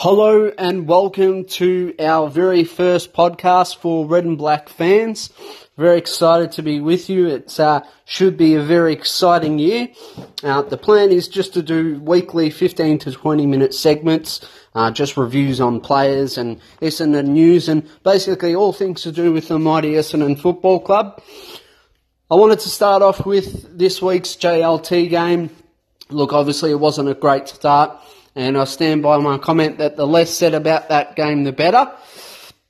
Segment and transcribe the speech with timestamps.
[0.00, 5.30] Hello and welcome to our very first podcast for Red and Black fans.
[5.76, 7.26] Very excited to be with you.
[7.26, 9.88] It uh, should be a very exciting year.
[10.44, 15.16] Uh, the plan is just to do weekly 15 to 20 minute segments, uh, just
[15.16, 19.94] reviews on players and Essendon news and basically all things to do with the mighty
[19.94, 21.20] Essendon Football Club.
[22.30, 25.50] I wanted to start off with this week's JLT game.
[26.08, 28.00] Look, obviously it wasn't a great start
[28.38, 31.90] and I stand by my comment that the less said about that game, the better.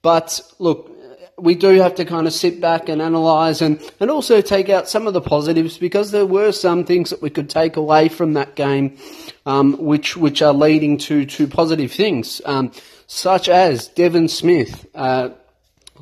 [0.00, 0.92] But look,
[1.36, 4.88] we do have to kind of sit back and analyse and, and also take out
[4.88, 8.34] some of the positives because there were some things that we could take away from
[8.34, 8.96] that game,
[9.44, 12.70] um, which which are leading to to positive things, um,
[13.08, 14.86] such as Devon Smith.
[14.94, 15.30] Uh,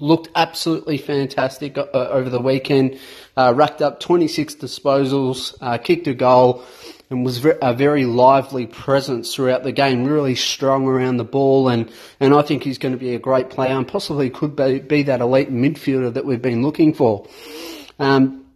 [0.00, 2.98] looked absolutely fantastic uh, over the weekend,
[3.36, 6.64] uh, racked up 26 disposals, uh, kicked a goal,
[7.14, 11.90] and was a very lively presence throughout the game, really strong around the ball, and,
[12.18, 15.04] and I think he's going to be a great player and possibly could be, be
[15.04, 17.26] that elite midfielder that we've been looking for.
[18.00, 18.46] Um,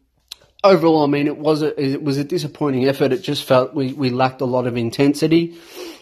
[0.64, 3.12] overall, I mean, it was a, it was a disappointing effort.
[3.12, 5.56] It just felt we, we lacked a lot of intensity.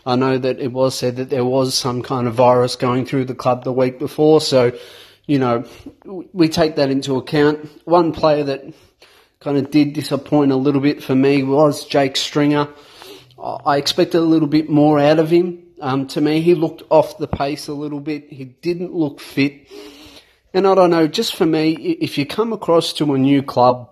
[0.07, 3.27] I know that it was said that there was some kind of virus going through
[3.27, 4.73] the club the week before, so
[5.27, 5.65] you know
[6.33, 7.69] we take that into account.
[7.85, 8.73] One player that
[9.47, 12.67] kind of did disappoint a little bit for me was Jake Stringer.
[13.41, 15.63] I expected a little bit more out of him.
[15.81, 18.29] Um, to me, he looked off the pace a little bit.
[18.29, 19.69] He didn't look fit.
[20.53, 23.89] And I don't know, just for me, if you come across to a new club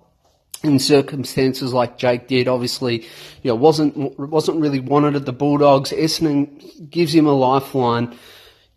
[0.65, 3.03] in circumstances like Jake did, obviously,
[3.43, 5.93] you know, wasn't wasn't really wanted at the Bulldogs.
[5.93, 8.19] Essendon gives him a lifeline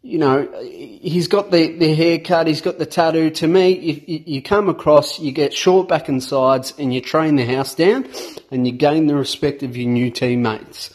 [0.07, 3.29] you know, he's got the, the haircut, he's got the tattoo.
[3.29, 7.35] To me, if you come across, you get short back and sides and you train
[7.35, 8.07] the house down
[8.49, 10.91] and you gain the respect of your new teammates.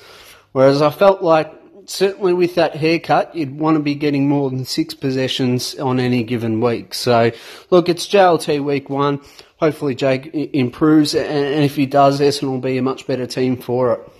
[0.53, 1.53] Whereas I felt like
[1.85, 6.23] certainly with that haircut, you'd want to be getting more than six possessions on any
[6.23, 6.95] given week.
[6.95, 7.33] So,
[7.69, 9.21] look, it's JLT week one.
[9.59, 13.93] Hopefully Jake improves and if he does, Essendon will be a much better team for
[13.93, 14.13] it.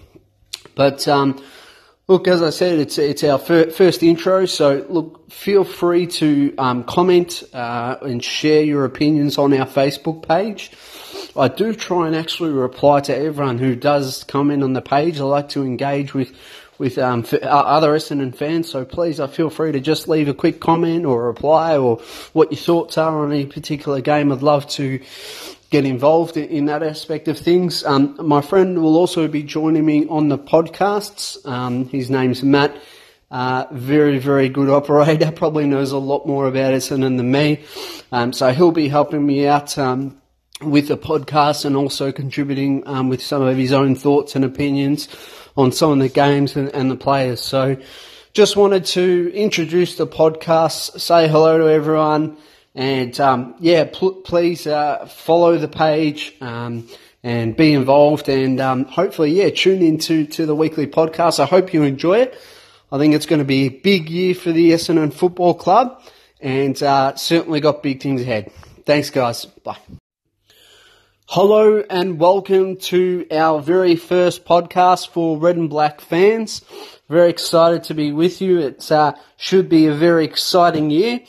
[0.75, 1.43] But, um,
[2.13, 6.55] Look, as I said, it's it's our fir- first intro, so look, feel free to
[6.59, 10.73] um, comment uh, and share your opinions on our Facebook page.
[11.35, 15.21] I do try and actually reply to everyone who does comment on the page.
[15.21, 16.35] I like to engage with
[16.77, 20.35] with um, other Essendon fans, so please, I uh, feel free to just leave a
[20.35, 22.03] quick comment or reply or
[22.35, 24.31] what your thoughts are on any particular game.
[24.33, 25.01] I'd love to
[25.73, 27.83] get involved in that aspect of things.
[27.83, 31.45] Um, my friend will also be joining me on the podcasts.
[31.49, 32.77] Um, his name's Matt.
[33.31, 35.33] Uh, very, very good operator.
[35.37, 37.65] Probably knows a lot more about Essendon than me.
[38.13, 40.21] Um, so he'll be helping me out um,
[40.61, 45.09] with the podcast and also contributing um, with some of his own thoughts and opinions
[45.57, 47.41] on some of the games and, and the players.
[47.41, 47.79] So
[48.35, 52.37] just wanted to introduce the podcast, say hello to everyone.
[52.75, 56.89] And um, yeah, pl- please uh, follow the page um,
[57.23, 61.39] and be involved, and um, hopefully, yeah, tune into to the weekly podcast.
[61.39, 62.41] I hope you enjoy it.
[62.91, 66.03] I think it's going to be a big year for the Essendon Football Club,
[66.41, 68.51] and uh, certainly got big things ahead.
[68.85, 69.45] Thanks, guys.
[69.45, 69.79] Bye.
[71.27, 76.63] Hello and welcome to our very first podcast for Red and Black fans.
[77.09, 78.59] Very excited to be with you.
[78.59, 81.21] It uh, should be a very exciting year.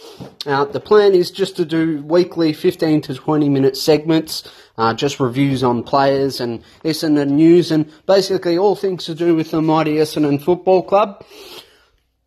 [0.45, 4.43] Uh, the plan is just to do weekly 15 to 20 minute segments,
[4.77, 9.51] uh, just reviews on players and Essendon news and basically all things to do with
[9.51, 11.23] the mighty Essendon Football Club.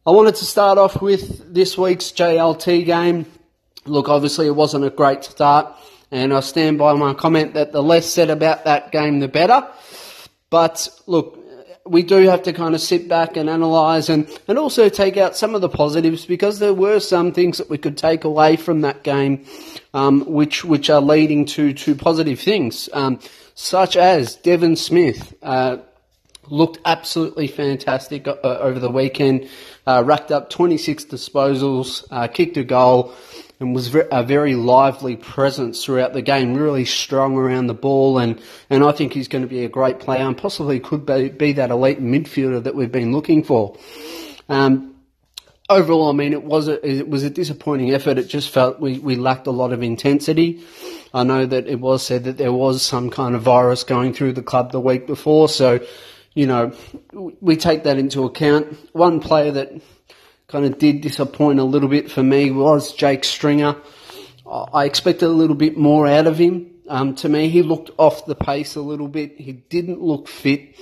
[0.06, 3.26] I wanted to start off with this week's JLT game.
[3.84, 5.76] Look, obviously it wasn't a great start
[6.10, 9.66] and I stand by my comment that the less said about that game, the better.
[10.50, 11.38] But look,
[11.84, 15.36] we do have to kind of sit back and analyse and, and also take out
[15.36, 18.82] some of the positives because there were some things that we could take away from
[18.82, 19.44] that game,
[19.94, 23.20] um, which which are leading to to positive things, um,
[23.54, 25.34] such as Devon Smith.
[25.42, 25.78] Uh,
[26.48, 29.48] looked absolutely fantastic uh, over the weekend,
[29.86, 33.14] uh, racked up 26 disposals, uh, kicked a goal,
[33.58, 38.40] and was a very lively presence throughout the game, really strong around the ball, and,
[38.68, 41.52] and I think he's going to be a great player and possibly could be, be
[41.52, 43.76] that elite midfielder that we've been looking for.
[44.48, 44.94] Um,
[45.70, 48.18] overall, I mean, it was a, it was a disappointing effort.
[48.18, 50.62] It just felt we, we lacked a lot of intensity.
[51.14, 54.34] I know that it was said that there was some kind of virus going through
[54.34, 55.80] the club the week before, so
[56.36, 56.72] you know
[57.40, 58.76] we take that into account.
[58.92, 59.72] One player that
[60.46, 63.74] kind of did disappoint a little bit for me was Jake Stringer.
[64.48, 66.70] I expected a little bit more out of him.
[66.88, 69.40] Um, to me, he looked off the pace a little bit.
[69.40, 70.76] He didn't look fit.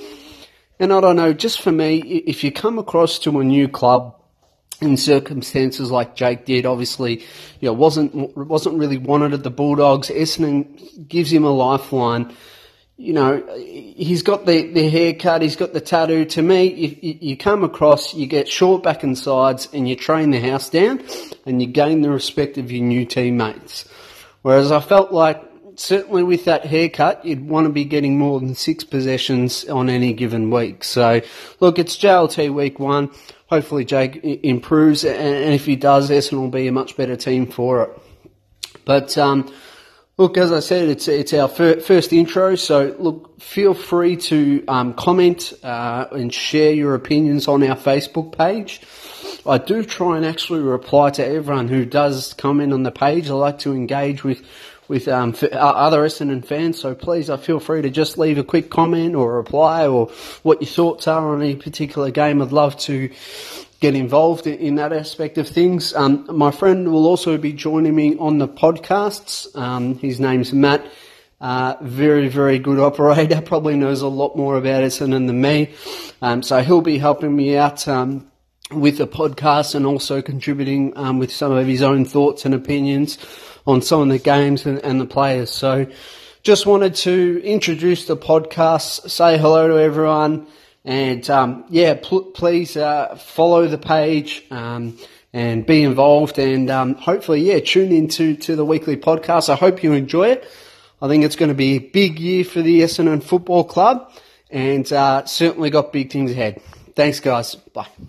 [0.78, 4.20] And I don't know, just for me, if you come across to a new club
[4.80, 6.66] in circumstances like Jake did.
[6.66, 7.20] Obviously,
[7.60, 10.08] you know, wasn't wasn't really wanted at the Bulldogs.
[10.08, 12.34] Essendon gives him a lifeline.
[12.96, 16.24] You know, he's got the, the haircut, he's got the tattoo.
[16.26, 20.30] To me, you, you come across, you get short back and sides, and you train
[20.30, 21.02] the house down,
[21.44, 23.88] and you gain the respect of your new teammates.
[24.42, 25.42] Whereas I felt like
[25.76, 30.12] certainly with that haircut, you'd want to be getting more than six possessions on any
[30.12, 30.84] given week.
[30.84, 31.20] So,
[31.60, 33.10] look, it's JLT week one.
[33.46, 37.82] Hopefully, Jake improves, and if he does, Essendon will be a much better team for
[37.82, 38.00] it.
[38.84, 39.52] But um,
[40.16, 44.64] look, as I said, it's it's our fir- first intro, so look, feel free to
[44.68, 48.80] um, comment uh, and share your opinions on our Facebook page.
[49.46, 53.28] I do try and actually reply to everyone who does comment on the page.
[53.28, 54.42] I like to engage with
[54.86, 56.78] with um, uh, other Essendon fans.
[56.78, 60.08] So please, I uh, feel free to just leave a quick comment or reply or
[60.42, 62.42] what your thoughts are on any particular game.
[62.42, 63.10] I'd love to
[63.84, 65.92] get involved in, that aspect of things.
[65.92, 69.54] Um, my friend will also be joining me on the podcasts.
[69.54, 70.86] Um, his name's Matt.
[71.38, 73.42] Uh, very, very good operator.
[73.44, 75.74] Probably knows a lot more about Essendon than me.
[76.22, 78.26] Um, so he'll be helping me out um,
[78.70, 83.18] with the podcast and also contributing um, with some of his own thoughts and opinions
[83.66, 85.50] on some of the games and, and the players.
[85.50, 85.86] So
[86.42, 90.46] just wanted to introduce the podcast, say hello to everyone,
[90.84, 94.98] and um, yeah, pl- please uh, follow the page um,
[95.32, 99.48] and be involved, and um, hopefully, yeah, tune into to the weekly podcast.
[99.48, 100.44] I hope you enjoy it.
[101.00, 104.10] I think it's going to be a big year for the Essendon Football Club,
[104.50, 106.60] and uh, certainly got big things ahead.
[106.94, 107.54] Thanks, guys.
[107.54, 107.88] Bye.